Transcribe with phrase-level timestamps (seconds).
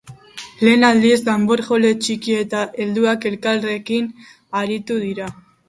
[0.67, 4.11] Lehen aldiz danborjole txiki eta helduak elkarrekin
[4.65, 5.33] arituko dira.